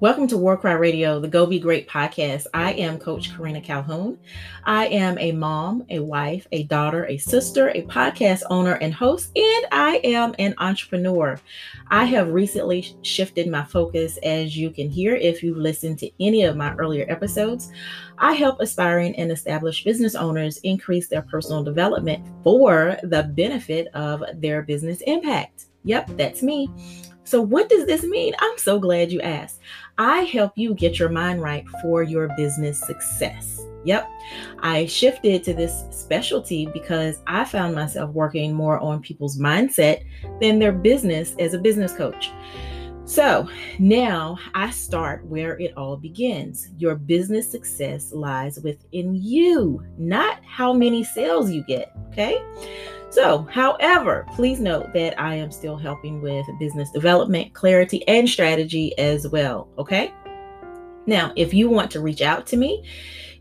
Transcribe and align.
Welcome 0.00 0.28
to 0.28 0.38
War 0.38 0.56
Cry 0.56 0.72
Radio, 0.72 1.20
the 1.20 1.28
Go 1.28 1.44
Be 1.44 1.58
Great 1.58 1.86
podcast. 1.86 2.46
I 2.54 2.72
am 2.72 2.98
Coach 2.98 3.36
Karina 3.36 3.60
Calhoun. 3.60 4.18
I 4.64 4.86
am 4.86 5.18
a 5.18 5.30
mom, 5.32 5.84
a 5.90 5.98
wife, 5.98 6.46
a 6.52 6.62
daughter, 6.62 7.04
a 7.04 7.18
sister, 7.18 7.68
a 7.74 7.82
podcast 7.82 8.44
owner 8.48 8.76
and 8.76 8.94
host, 8.94 9.30
and 9.36 9.66
I 9.70 10.00
am 10.02 10.34
an 10.38 10.54
entrepreneur. 10.56 11.38
I 11.88 12.06
have 12.06 12.30
recently 12.30 12.96
shifted 13.02 13.48
my 13.48 13.62
focus, 13.62 14.18
as 14.22 14.56
you 14.56 14.70
can 14.70 14.88
hear 14.88 15.16
if 15.16 15.42
you've 15.42 15.58
listened 15.58 15.98
to 15.98 16.10
any 16.18 16.44
of 16.44 16.56
my 16.56 16.74
earlier 16.76 17.04
episodes. 17.10 17.70
I 18.16 18.32
help 18.32 18.58
aspiring 18.60 19.14
and 19.16 19.30
established 19.30 19.84
business 19.84 20.14
owners 20.14 20.56
increase 20.62 21.08
their 21.08 21.22
personal 21.22 21.62
development 21.62 22.26
for 22.42 22.96
the 23.02 23.24
benefit 23.34 23.88
of 23.88 24.24
their 24.36 24.62
business 24.62 25.02
impact. 25.02 25.66
Yep, 25.84 26.12
that's 26.16 26.42
me. 26.42 26.70
So, 27.30 27.40
what 27.40 27.68
does 27.68 27.86
this 27.86 28.02
mean? 28.02 28.34
I'm 28.40 28.58
so 28.58 28.80
glad 28.80 29.12
you 29.12 29.20
asked. 29.20 29.60
I 30.00 30.22
help 30.22 30.56
you 30.56 30.72
get 30.72 30.98
your 30.98 31.10
mind 31.10 31.42
right 31.42 31.62
for 31.82 32.02
your 32.02 32.28
business 32.34 32.80
success. 32.80 33.60
Yep, 33.84 34.08
I 34.60 34.86
shifted 34.86 35.44
to 35.44 35.52
this 35.52 35.84
specialty 35.90 36.64
because 36.72 37.20
I 37.26 37.44
found 37.44 37.74
myself 37.74 38.10
working 38.12 38.54
more 38.54 38.78
on 38.78 39.02
people's 39.02 39.38
mindset 39.38 40.02
than 40.40 40.58
their 40.58 40.72
business 40.72 41.34
as 41.38 41.52
a 41.52 41.58
business 41.58 41.92
coach. 41.92 42.30
So 43.04 43.46
now 43.78 44.38
I 44.54 44.70
start 44.70 45.26
where 45.26 45.58
it 45.58 45.76
all 45.76 45.98
begins. 45.98 46.70
Your 46.78 46.94
business 46.94 47.50
success 47.50 48.10
lies 48.10 48.58
within 48.60 49.14
you, 49.14 49.84
not 49.98 50.42
how 50.46 50.72
many 50.72 51.04
sales 51.04 51.50
you 51.50 51.62
get. 51.64 51.92
Okay. 52.08 52.42
So, 53.10 53.48
however, 53.50 54.26
please 54.34 54.60
note 54.60 54.92
that 54.92 55.20
I 55.20 55.34
am 55.34 55.50
still 55.50 55.76
helping 55.76 56.22
with 56.22 56.46
business 56.60 56.92
development, 56.92 57.52
clarity, 57.54 58.06
and 58.06 58.28
strategy 58.28 58.96
as 58.98 59.26
well. 59.28 59.66
Okay. 59.78 60.14
Now, 61.06 61.32
if 61.34 61.52
you 61.52 61.68
want 61.68 61.90
to 61.92 62.00
reach 62.00 62.22
out 62.22 62.46
to 62.48 62.56
me, 62.56 62.84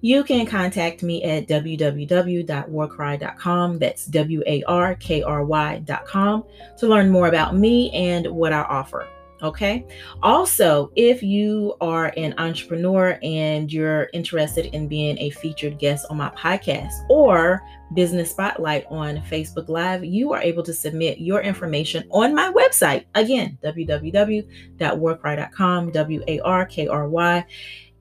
you 0.01 0.23
can 0.23 0.45
contact 0.47 1.03
me 1.03 1.21
at 1.23 1.47
www.warkry.com. 1.47 3.79
That's 3.79 4.05
W 4.07 4.43
A 4.47 4.63
R 4.63 4.95
K 4.95 5.21
R 5.21 5.45
Y.com 5.45 6.43
to 6.77 6.87
learn 6.87 7.11
more 7.11 7.27
about 7.27 7.55
me 7.55 7.91
and 7.91 8.25
what 8.27 8.53
I 8.53 8.61
offer. 8.61 9.07
Okay. 9.41 9.85
Also, 10.21 10.91
if 10.95 11.23
you 11.23 11.73
are 11.79 12.11
an 12.17 12.35
entrepreneur 12.37 13.17
and 13.23 13.71
you're 13.71 14.09
interested 14.13 14.65
in 14.75 14.89
being 14.89 15.17
a 15.17 15.29
featured 15.29 15.79
guest 15.79 16.05
on 16.09 16.17
my 16.17 16.29
podcast 16.31 16.91
or 17.09 17.61
Business 17.93 18.31
Spotlight 18.31 18.85
on 18.89 19.21
Facebook 19.21 19.69
Live, 19.69 20.03
you 20.03 20.33
are 20.33 20.41
able 20.41 20.63
to 20.63 20.73
submit 20.73 21.19
your 21.19 21.39
information 21.41 22.03
on 22.11 22.35
my 22.35 22.51
website. 22.51 23.05
Again, 23.15 23.57
www.warkry.com, 23.63 25.91
W 25.91 26.23
A 26.27 26.39
R 26.41 26.65
K 26.65 26.87
R 26.87 27.07
Y. 27.07 27.45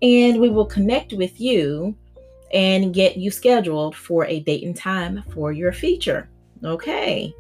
And 0.03 0.41
we 0.41 0.51
will 0.51 0.67
connect 0.67 1.13
with 1.13 1.41
you 1.41 1.97
and 2.53 2.93
get 2.95 3.17
you 3.17 3.31
scheduled 3.31 3.95
for 3.95 4.27
a 4.27 4.41
date 4.41 4.65
and 4.65 4.75
time 4.75 5.23
for 5.35 5.53
your 5.53 5.71
feature. 5.73 6.29
Okay. 6.65 7.33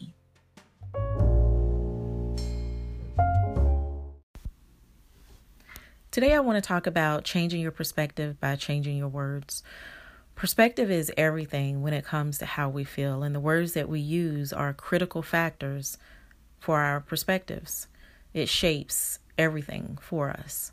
Today, 6.18 6.34
I 6.34 6.40
want 6.40 6.56
to 6.56 6.68
talk 6.68 6.88
about 6.88 7.26
changing 7.26 7.62
your 7.62 7.70
perspective 7.70 8.40
by 8.40 8.56
changing 8.56 8.98
your 8.98 9.08
words. 9.08 9.62
Perspective 10.34 10.90
is 10.90 11.12
everything 11.16 11.84
when 11.84 11.94
it 11.94 12.04
comes 12.04 12.40
to 12.40 12.48
how 12.48 12.70
we 12.70 12.84
feel, 12.86 13.22
and 13.22 13.36
the 13.36 13.40
words 13.40 13.74
that 13.74 13.88
we 13.88 14.00
use 14.00 14.52
are 14.52 14.74
critical 14.74 15.22
factors 15.22 16.00
for 16.60 16.80
our 16.80 17.02
perspectives. 17.02 17.88
It 18.34 18.50
shapes 18.50 19.20
everything 19.38 20.00
for 20.02 20.32
us. 20.32 20.72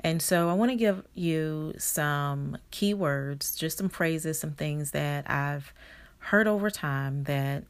And 0.00 0.20
so, 0.20 0.50
I 0.50 0.52
want 0.52 0.70
to 0.70 0.76
give 0.76 1.02
you 1.14 1.72
some 1.78 2.58
keywords, 2.70 3.56
just 3.56 3.78
some 3.78 3.88
phrases, 3.88 4.38
some 4.38 4.52
things 4.52 4.90
that 4.90 5.30
I've 5.30 5.72
heard 6.18 6.46
over 6.46 6.68
time 6.68 7.24
that 7.24 7.64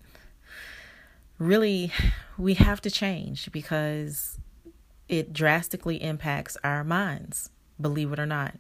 really 1.39 1.93
we 2.37 2.55
have 2.55 2.81
to 2.81 2.91
change 2.91 3.53
because 3.53 4.37
it 5.09 5.33
drastically 5.33 6.03
impacts 6.03 6.57
our 6.65 6.85
minds, 6.85 7.51
believe 7.81 8.13
it 8.13 8.19
or 8.19 8.27
not. 8.27 8.55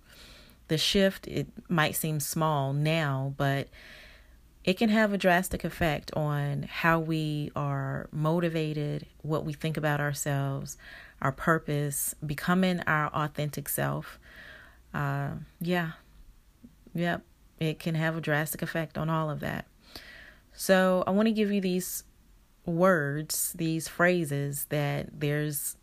The 0.68 0.78
shift, 0.78 1.26
it 1.26 1.48
might 1.68 1.94
seem 1.94 2.20
small 2.20 2.72
now, 2.72 3.34
but 3.36 3.68
it 4.64 4.78
can 4.78 4.88
have 4.88 5.12
a 5.12 5.18
drastic 5.18 5.62
effect 5.62 6.10
on 6.14 6.62
how 6.62 6.98
we 6.98 7.50
are 7.54 8.08
motivated, 8.10 9.06
what 9.20 9.44
we 9.44 9.52
think 9.52 9.76
about 9.76 10.00
ourselves, 10.00 10.78
our 11.20 11.32
purpose, 11.32 12.14
becoming 12.24 12.80
our 12.86 13.08
authentic 13.08 13.68
self. 13.68 14.18
Uh, 14.94 15.32
yeah, 15.60 15.92
yep, 16.94 17.22
it 17.60 17.78
can 17.78 17.94
have 17.94 18.16
a 18.16 18.22
drastic 18.22 18.62
effect 18.62 18.96
on 18.96 19.10
all 19.10 19.28
of 19.28 19.40
that. 19.40 19.66
So, 20.54 21.04
I 21.06 21.10
want 21.10 21.26
to 21.26 21.32
give 21.32 21.52
you 21.52 21.60
these 21.60 22.04
words, 22.64 23.52
these 23.54 23.88
phrases 23.88 24.66
that 24.70 25.20
there's 25.20 25.76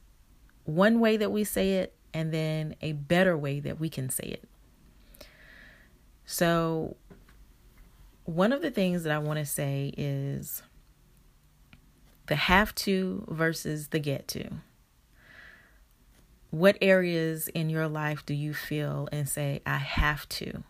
one 0.76 1.00
way 1.00 1.18
that 1.18 1.32
we 1.32 1.44
say 1.44 1.76
it 1.76 1.94
and 2.14 2.34
then 2.34 2.76
a 2.82 2.94
better 2.94 3.38
way 3.38 3.60
that 3.60 3.80
we 3.80 3.90
can 3.90 4.10
say 4.10 4.24
it. 4.24 4.44
So, 6.26 6.96
one 8.26 8.54
of 8.54 8.62
the 8.62 8.72
things 8.72 9.04
that 9.04 9.12
I 9.12 9.18
want 9.18 9.40
to 9.40 9.46
say 9.46 9.94
is 9.98 10.64
the 12.28 12.36
have 12.36 12.74
to 12.76 13.26
versus 13.28 13.90
the 13.90 14.00
get 14.00 14.28
to. 14.30 14.50
What 16.50 16.78
areas 16.82 17.48
in 17.50 17.70
your 17.70 17.88
life 17.88 18.26
do 18.26 18.34
you 18.34 18.54
feel 18.54 19.10
and 19.12 19.28
say, 19.28 19.62
I 19.66 19.78
have 19.78 20.28
to? 20.30 20.64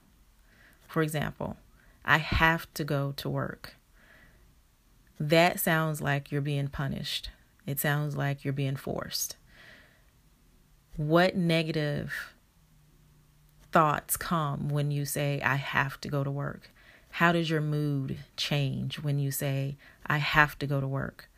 For 0.88 1.02
example, 1.02 1.58
I 2.04 2.18
have 2.18 2.72
to 2.76 2.84
go 2.84 3.14
to 3.18 3.30
work. 3.30 3.76
That 5.20 5.60
sounds 5.60 6.02
like 6.02 6.32
you're 6.32 6.42
being 6.42 6.68
punished. 6.68 7.30
It 7.68 7.80
sounds 7.80 8.16
like 8.16 8.44
you're 8.44 8.54
being 8.54 8.76
forced. 8.76 9.36
What 10.98 11.36
negative 11.36 12.34
thoughts 13.72 14.18
come 14.18 14.70
when 14.70 14.92
you 14.92 15.06
say, 15.06 15.42
I 15.42 15.56
have 15.56 16.00
to 16.02 16.10
go 16.10 16.24
to 16.24 16.32
work? 16.32 16.70
How 17.12 17.32
does 17.32 17.50
your 17.50 17.62
mood 17.62 18.18
change 18.38 19.00
when 19.00 19.20
you 19.20 19.32
say, 19.32 19.78
I 20.06 20.18
have 20.18 20.58
to 20.60 20.68
go 20.68 20.82
to 20.82 20.88
work? 20.88 21.30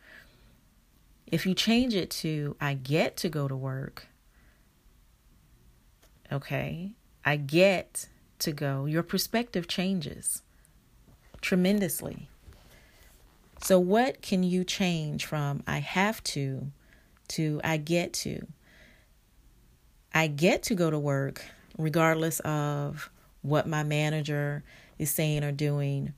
If 1.26 1.46
you 1.46 1.54
change 1.54 1.94
it 1.94 2.10
to, 2.10 2.56
I 2.60 2.74
get 2.74 3.16
to 3.18 3.28
go 3.28 3.48
to 3.48 3.56
work, 3.56 4.06
okay, 6.30 6.92
I 7.24 7.36
get 7.36 8.08
to 8.40 8.52
go, 8.52 8.86
your 8.86 9.02
perspective 9.02 9.66
changes 9.66 10.42
tremendously. 11.40 12.28
So, 13.62 13.78
what 13.78 14.20
can 14.20 14.42
you 14.42 14.64
change 14.64 15.24
from 15.24 15.62
I 15.66 15.78
have 15.78 16.22
to 16.24 16.70
to 17.28 17.60
I 17.64 17.78
get 17.78 18.12
to? 18.14 18.46
I 20.14 20.28
get 20.28 20.62
to 20.64 20.76
go 20.76 20.90
to 20.90 20.98
work 20.98 21.44
regardless 21.76 22.38
of 22.40 23.10
what 23.42 23.66
my 23.66 23.82
manager 23.82 24.62
is 24.96 25.10
saying 25.10 25.42
or 25.42 25.50
doing. 25.50 26.14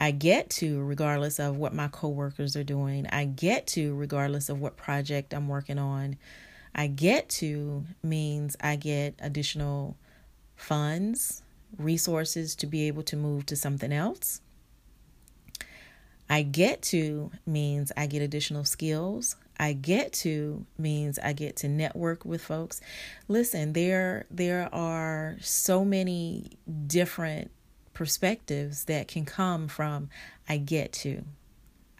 I 0.00 0.10
get 0.10 0.50
to 0.50 0.82
regardless 0.82 1.38
of 1.38 1.58
what 1.58 1.74
my 1.74 1.88
coworkers 1.88 2.56
are 2.56 2.64
doing. 2.64 3.06
I 3.06 3.26
get 3.26 3.66
to 3.68 3.94
regardless 3.94 4.48
of 4.48 4.60
what 4.60 4.76
project 4.76 5.34
I'm 5.34 5.46
working 5.46 5.78
on. 5.78 6.16
I 6.74 6.86
get 6.86 7.28
to 7.28 7.84
means 8.02 8.56
I 8.60 8.76
get 8.76 9.14
additional 9.20 9.96
funds, 10.56 11.42
resources 11.78 12.56
to 12.56 12.66
be 12.66 12.88
able 12.88 13.02
to 13.04 13.16
move 13.16 13.44
to 13.46 13.56
something 13.56 13.92
else. 13.92 14.40
I 16.30 16.42
get 16.42 16.80
to 16.82 17.30
means 17.44 17.92
I 17.94 18.06
get 18.06 18.22
additional 18.22 18.64
skills. 18.64 19.36
I 19.62 19.74
get 19.74 20.12
to 20.14 20.66
means 20.76 21.20
I 21.20 21.34
get 21.34 21.54
to 21.58 21.68
network 21.68 22.24
with 22.24 22.42
folks. 22.42 22.80
Listen, 23.28 23.74
there 23.74 24.26
there 24.28 24.68
are 24.74 25.36
so 25.40 25.84
many 25.84 26.58
different 26.88 27.52
perspectives 27.94 28.86
that 28.86 29.06
can 29.06 29.24
come 29.24 29.68
from 29.68 30.10
I 30.48 30.56
get 30.56 30.92
to. 31.04 31.22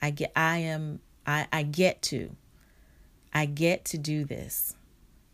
I 0.03 0.11
get 0.11 0.33
I 0.35 0.59
am 0.59 0.99
I 1.25 1.47
I 1.53 1.63
get 1.63 2.03
to. 2.03 2.35
I 3.33 3.47
get 3.47 3.85
to 3.87 3.97
do 3.97 4.25
this 4.25 4.75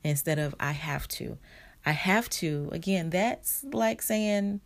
instead 0.04 0.38
of 0.38 0.54
I 0.60 0.72
have 0.72 1.08
to. 1.08 1.38
I 1.86 1.92
have 1.92 2.28
to. 2.28 2.68
Again, 2.72 3.08
that's 3.08 3.64
like 3.72 4.02
saying 4.02 4.60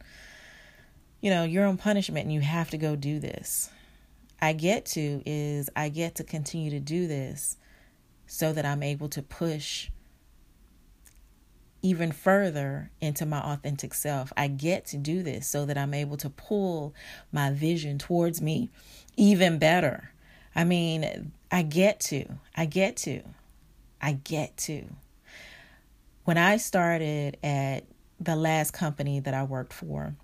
you 1.21 1.31
know, 1.31 1.45
you're 1.45 1.67
on 1.67 1.77
punishment 1.77 2.25
and 2.25 2.35
you 2.35 2.41
have 2.41 2.71
to 2.71 2.77
go 2.77 2.97
do 2.97 3.21
this. 3.21 3.71
I 4.43 4.55
get 4.55 4.85
to 4.87 5.23
is 5.25 5.71
I 5.77 5.89
get 5.89 6.17
to 6.17 6.25
continue 6.25 6.71
to 6.71 6.81
do 6.81 7.07
this 7.07 7.57
so 8.27 8.53
that 8.53 8.67
I'm 8.67 8.83
able 8.83 9.09
to 9.11 9.23
push 9.23 9.89
even 11.81 12.11
further 12.11 12.91
into 13.01 13.25
my 13.25 13.39
authentic 13.39 13.95
self. 13.95 14.33
I 14.37 14.49
get 14.49 14.85
to 14.87 14.97
do 14.97 15.23
this 15.23 15.47
so 15.47 15.65
that 15.67 15.79
I'm 15.79 15.95
able 15.95 16.17
to 16.19 16.29
pull 16.29 16.93
my 17.31 17.53
vision 17.53 17.99
towards 17.99 18.43
me 18.43 18.71
even 19.17 19.61
better. 19.61 20.11
I 20.57 20.65
mean, 20.65 21.33
I 21.53 21.63
get 21.63 22.01
to, 22.01 22.27
I 22.57 22.67
get 22.67 22.97
to, 22.99 23.23
I 24.01 24.13
get 24.13 24.57
to. 24.59 24.87
When 26.25 26.37
I 26.37 26.57
started 26.57 27.37
at 27.45 27.85
the 28.19 28.35
last 28.35 28.73
company 28.73 29.21
that 29.21 29.35
I 29.35 29.45
worked 29.45 29.73
for, 29.73 30.17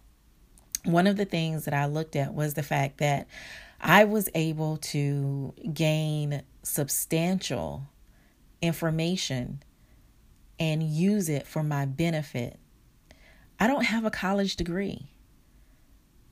one 0.85 1.07
of 1.07 1.17
the 1.17 1.25
things 1.25 1.67
that 1.67 1.75
I 1.75 1.87
looked 1.87 2.17
at 2.17 2.35
was 2.35 2.55
the 2.55 2.63
fact 2.65 2.99
that 2.99 3.29
I 3.81 4.05
was 4.05 4.29
able 4.35 4.79
to 4.79 5.55
gain 5.73 6.43
substantial 6.63 7.89
information 8.61 9.63
and 10.59 10.83
use 10.83 11.29
it 11.29 11.47
for 11.47 11.63
my 11.63 11.87
benefit. 11.87 12.59
I 13.61 13.67
don't 13.67 13.85
have 13.85 14.05
a 14.05 14.11
college 14.11 14.57
degree, 14.57 15.11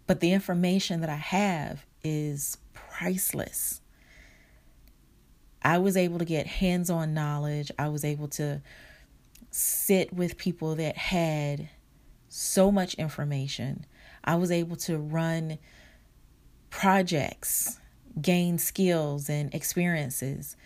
but 0.07 0.21
the 0.21 0.33
information 0.33 1.01
that 1.01 1.11
I 1.11 1.17
have 1.17 1.87
is 2.03 2.59
priceless. 2.73 3.81
I 5.63 5.79
was 5.79 5.97
able 5.97 6.19
to 6.19 6.25
get 6.25 6.47
hands 6.47 6.91
on 6.91 7.15
knowledge. 7.15 7.71
I 7.79 7.89
was 7.89 8.05
able 8.05 8.29
to 8.29 8.63
sit 9.51 10.13
with 10.13 10.37
people 10.37 10.77
that 10.77 10.97
had 10.97 11.69
so 12.29 12.71
much 12.71 12.95
information. 12.95 13.87
I 14.23 14.37
was 14.37 14.51
able 14.51 14.77
to 14.77 14.99
run 14.99 15.59
projects, 16.71 17.79
gain 18.21 18.59
skills 18.59 19.29
and 19.29 19.55
experiences. 19.55 20.57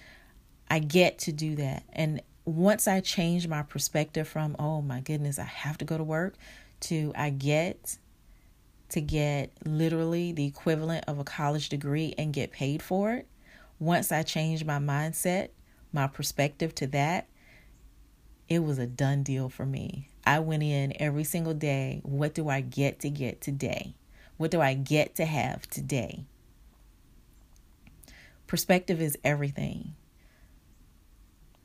I 0.68 0.78
get 0.78 1.18
to 1.20 1.32
do 1.32 1.56
that. 1.56 1.84
And 1.92 2.22
once 2.44 2.88
I 2.88 3.00
change 3.00 3.48
my 3.48 3.62
perspective 3.62 4.28
from, 4.28 4.56
oh 4.58 4.82
my 4.82 5.00
goodness, 5.00 5.38
I 5.38 5.44
have 5.44 5.78
to 5.78 5.84
go 5.84 5.98
to 5.98 6.04
work, 6.04 6.34
to 6.80 7.12
I 7.14 7.30
get 7.30 7.98
to 8.90 9.00
get 9.00 9.52
literally 9.64 10.32
the 10.32 10.46
equivalent 10.46 11.04
of 11.06 11.18
a 11.18 11.24
college 11.24 11.68
degree 11.68 12.14
and 12.18 12.32
get 12.32 12.50
paid 12.50 12.82
for 12.82 13.12
it. 13.12 13.26
Once 13.78 14.12
I 14.12 14.22
changed 14.22 14.66
my 14.66 14.78
mindset, 14.78 15.50
my 15.92 16.06
perspective 16.06 16.74
to 16.76 16.86
that, 16.88 17.28
it 18.48 18.60
was 18.60 18.78
a 18.78 18.86
done 18.86 19.22
deal 19.22 19.48
for 19.48 19.64
me. 19.64 20.08
I 20.26 20.40
went 20.40 20.62
in 20.62 20.92
every 21.00 21.24
single 21.24 21.54
day. 21.54 22.00
What 22.02 22.34
do 22.34 22.48
I 22.48 22.60
get 22.60 23.00
to 23.00 23.10
get 23.10 23.40
today? 23.40 23.94
What 24.40 24.50
do 24.50 24.62
I 24.62 24.72
get 24.72 25.16
to 25.16 25.26
have 25.26 25.68
today? 25.68 26.24
Perspective 28.46 28.98
is 28.98 29.18
everything 29.22 29.96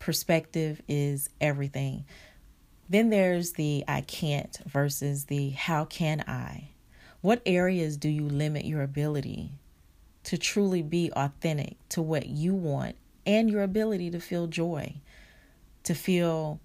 perspective 0.05 0.83
is 0.87 1.31
everything. 1.41 2.05
Then 2.87 3.09
there's 3.09 3.53
the 3.53 3.83
I 3.87 4.01
can't 4.01 4.55
versus 4.63 5.25
the 5.25 5.49
how 5.49 5.85
can 5.85 6.23
I. 6.27 6.69
What 7.21 7.41
areas 7.43 7.97
do 7.97 8.07
you 8.07 8.29
limit 8.29 8.65
your 8.65 8.83
ability 8.83 9.49
to 10.25 10.37
truly 10.37 10.83
be 10.83 11.11
authentic 11.13 11.77
to 11.89 12.03
what 12.03 12.27
you 12.27 12.53
want 12.53 12.97
and 13.25 13.49
your 13.49 13.63
ability 13.63 14.11
to 14.11 14.19
feel 14.19 14.45
joy, 14.45 14.97
to 15.85 15.95
feel 15.95 16.59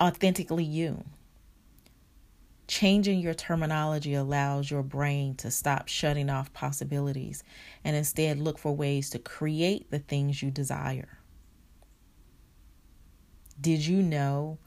authentically 0.00 0.64
you? 0.64 1.04
Changing 2.70 3.18
your 3.18 3.34
terminology 3.34 4.14
allows 4.14 4.70
your 4.70 4.84
brain 4.84 5.34
to 5.38 5.50
stop 5.50 5.88
shutting 5.88 6.30
off 6.30 6.52
possibilities 6.52 7.42
and 7.82 7.96
instead 7.96 8.38
look 8.38 8.58
for 8.58 8.76
ways 8.76 9.10
to 9.10 9.18
create 9.18 9.90
the 9.90 9.98
things 9.98 10.40
you 10.40 10.52
desire. 10.52 11.18
Did 13.60 13.84
you 13.84 14.04
know 14.04 14.58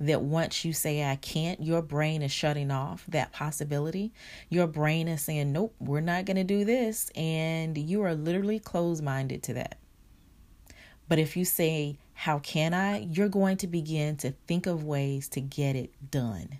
that 0.00 0.22
once 0.22 0.64
you 0.64 0.72
say 0.72 1.08
I 1.08 1.14
can't, 1.14 1.62
your 1.62 1.82
brain 1.82 2.20
is 2.22 2.32
shutting 2.32 2.72
off 2.72 3.04
that 3.06 3.30
possibility? 3.30 4.12
Your 4.48 4.66
brain 4.66 5.06
is 5.06 5.22
saying, 5.22 5.52
nope, 5.52 5.72
we're 5.78 6.00
not 6.00 6.24
going 6.24 6.38
to 6.38 6.42
do 6.42 6.64
this. 6.64 7.10
And 7.14 7.78
you 7.78 8.02
are 8.02 8.16
literally 8.16 8.58
closed 8.58 9.04
minded 9.04 9.44
to 9.44 9.54
that. 9.54 9.78
But 11.08 11.20
if 11.20 11.36
you 11.36 11.44
say, 11.44 12.00
How 12.12 12.40
can 12.40 12.74
I? 12.74 13.06
you're 13.08 13.28
going 13.28 13.58
to 13.58 13.68
begin 13.68 14.16
to 14.16 14.32
think 14.48 14.66
of 14.66 14.82
ways 14.82 15.28
to 15.28 15.40
get 15.40 15.76
it 15.76 15.92
done. 16.10 16.58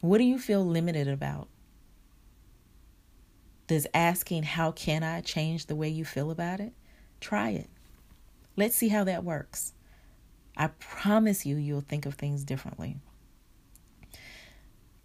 What 0.00 0.18
do 0.18 0.24
you 0.24 0.38
feel 0.38 0.64
limited 0.64 1.08
about? 1.08 1.48
Does 3.66 3.86
asking, 3.92 4.44
How 4.44 4.72
can 4.72 5.02
I 5.02 5.20
change 5.20 5.66
the 5.66 5.76
way 5.76 5.88
you 5.88 6.04
feel 6.04 6.30
about 6.30 6.60
it? 6.60 6.72
Try 7.20 7.50
it. 7.50 7.68
Let's 8.56 8.74
see 8.74 8.88
how 8.88 9.04
that 9.04 9.24
works. 9.24 9.74
I 10.56 10.68
promise 10.78 11.46
you, 11.46 11.56
you'll 11.56 11.82
think 11.82 12.06
of 12.06 12.14
things 12.14 12.44
differently. 12.44 12.96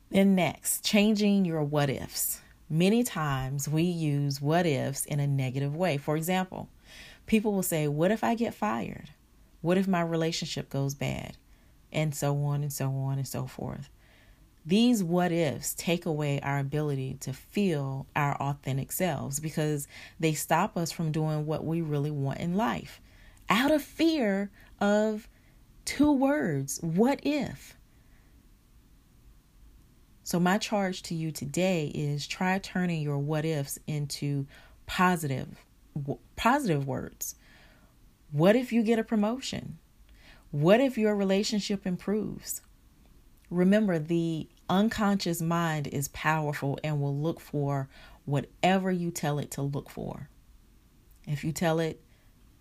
Then, 0.09 0.33
next, 0.33 0.83
changing 0.83 1.45
your 1.45 1.63
what 1.63 1.89
ifs. 1.89 2.41
Many 2.69 3.03
times 3.03 3.67
we 3.67 3.83
use 3.83 4.41
what 4.41 4.65
ifs 4.65 5.05
in 5.05 5.19
a 5.19 5.27
negative 5.27 5.75
way. 5.75 5.97
For 5.97 6.15
example, 6.15 6.69
people 7.25 7.51
will 7.53 7.63
say, 7.63 7.87
What 7.87 8.11
if 8.11 8.23
I 8.23 8.33
get 8.33 8.53
fired? 8.53 9.09
What 9.61 9.77
if 9.77 9.87
my 9.87 10.01
relationship 10.01 10.69
goes 10.69 10.95
bad? 10.95 11.37
And 11.91 12.15
so 12.15 12.37
on 12.43 12.61
and 12.61 12.71
so 12.71 12.89
on 12.91 13.17
and 13.17 13.27
so 13.27 13.45
forth. 13.45 13.89
These 14.65 15.03
what 15.03 15.31
ifs 15.31 15.75
take 15.75 16.05
away 16.05 16.39
our 16.41 16.57
ability 16.59 17.17
to 17.21 17.33
feel 17.33 18.07
our 18.15 18.35
authentic 18.37 18.91
selves 18.91 19.39
because 19.39 19.87
they 20.19 20.33
stop 20.33 20.75
us 20.75 20.91
from 20.91 21.11
doing 21.11 21.45
what 21.45 21.63
we 21.63 21.81
really 21.81 22.11
want 22.11 22.39
in 22.39 22.55
life 22.55 22.99
out 23.49 23.71
of 23.71 23.83
fear 23.83 24.49
of 24.79 25.27
two 25.85 26.11
words 26.11 26.79
what 26.81 27.19
if? 27.23 27.75
So, 30.23 30.39
my 30.39 30.57
charge 30.57 31.03
to 31.03 31.15
you 31.15 31.31
today 31.31 31.91
is 31.93 32.25
try 32.25 32.57
turning 32.57 33.03
your 33.03 33.19
what 33.19 33.45
ifs 33.45 33.77
into 33.85 34.47
positive, 34.87 35.63
positive 36.35 36.87
words. 36.87 37.35
What 38.31 38.55
if 38.55 38.73
you 38.73 38.81
get 38.81 38.97
a 38.97 39.03
promotion? 39.03 39.77
What 40.49 40.81
if 40.81 40.97
your 40.97 41.15
relationship 41.15 41.85
improves? 41.85 42.61
Remember, 43.51 43.99
the 43.99 44.49
unconscious 44.69 45.41
mind 45.41 45.87
is 45.87 46.07
powerful 46.09 46.79
and 46.83 47.01
will 47.01 47.15
look 47.15 47.39
for 47.39 47.87
whatever 48.25 48.91
you 48.91 49.11
tell 49.11 49.39
it 49.39 49.51
to 49.51 49.61
look 49.61 49.89
for. 49.89 50.29
If 51.27 51.43
you 51.43 51.51
tell 51.51 51.79
it 51.79 52.01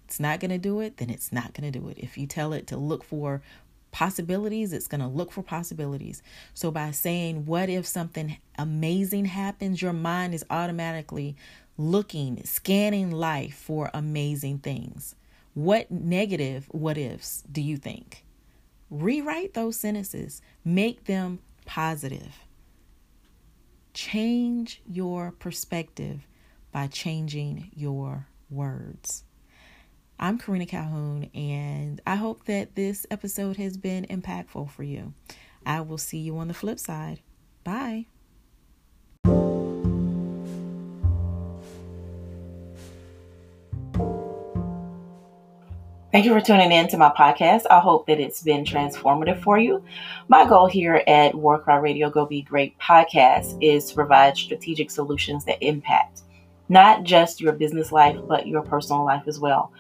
it's 0.05 0.21
not 0.21 0.39
going 0.39 0.51
to 0.51 0.59
do 0.59 0.81
it, 0.81 0.99
then 0.99 1.11
it's 1.11 1.33
not 1.33 1.55
going 1.55 1.71
to 1.71 1.79
do 1.79 1.89
it. 1.89 1.99
If 1.99 2.19
you 2.19 2.27
tell 2.27 2.53
it 2.53 2.67
to 2.69 2.77
look 2.77 3.03
for 3.03 3.43
possibilities, 3.91 4.73
it's 4.73 4.89
going 4.89 5.01
to 5.01 5.07
look 5.07 5.33
for 5.33 5.43
possibilities. 5.43 6.23
So 6.53 6.71
by 6.71 6.91
saying, 6.91 7.47
What 7.47 7.69
if 7.69 7.87
something 7.87 8.37
amazing 8.59 9.27
happens? 9.27 9.81
Your 9.81 9.93
mind 9.93 10.35
is 10.35 10.45
automatically 10.51 11.37
looking, 11.77 12.45
scanning 12.45 13.11
life 13.11 13.55
for 13.55 13.91
amazing 13.95 14.59
things. 14.59 15.15
What 15.55 15.91
negative 15.91 16.67
what 16.71 16.99
ifs 16.99 17.43
do 17.51 17.61
you 17.61 17.77
think? 17.77 18.25
Rewrite 18.91 19.55
those 19.55 19.77
sentences, 19.79 20.43
make 20.65 21.05
them 21.05 21.39
positive. 21.65 22.35
Change 23.93 24.83
your 24.87 25.33
perspective 25.33 26.27
by 26.73 26.89
changing 26.89 27.71
your 27.75 28.27
words. 28.51 29.25
I'm 30.19 30.39
Karina 30.39 30.67
Calhoun, 30.67 31.31
and 31.35 32.01
I 32.07 32.17
hope 32.17 32.45
that 32.47 32.75
this 32.75 33.07
episode 33.11 33.57
has 33.57 33.77
been 33.77 34.05
impactful 34.07 34.71
for 34.71 34.83
you. 34.83 35.13
I 35.67 35.81
will 35.81 35.99
see 35.99 36.19
you 36.19 36.39
on 36.39 36.49
the 36.49 36.55
flip 36.55 36.79
side. 36.79 37.21
Bye. 37.65 38.07
Thank 46.15 46.27
you 46.27 46.33
for 46.33 46.41
tuning 46.41 46.71
in 46.71 46.87
to 46.91 46.97
my 46.97 47.11
podcast. 47.11 47.63
I 47.69 47.81
hope 47.81 48.07
that 48.07 48.21
it's 48.21 48.41
been 48.41 48.65
transformative 48.65 49.43
for 49.43 49.59
you. 49.59 49.83
My 50.29 50.49
goal 50.49 50.67
here 50.67 51.03
at 51.09 51.35
War 51.35 51.59
Cry 51.59 51.75
Radio 51.75 52.09
Go 52.09 52.25
Be 52.25 52.41
Great 52.41 52.79
podcast 52.79 53.59
is 53.61 53.87
to 53.89 53.97
provide 53.97 54.37
strategic 54.37 54.93
solutions 54.93 55.45
that 55.47 55.61
impact 55.61 56.21
not 56.69 57.03
just 57.03 57.41
your 57.41 57.53
business 57.53 57.91
life, 57.91 58.17
but 58.29 58.47
your 58.47 58.63
personal 58.63 59.05
life 59.05 59.25
as 59.27 59.41
well. 59.41 59.73